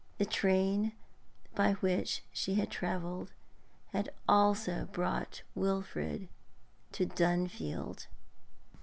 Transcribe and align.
The 0.17 0.25
train 0.25 0.93
by 1.53 1.73
which 1.73 2.23
she 2.33 2.55
had 2.55 2.71
travelled 2.71 3.33
had 3.93 4.11
also 4.27 4.87
brought 4.91 5.43
Wilfrid 5.53 6.27
to 6.93 7.05
Dunfield. 7.05 8.07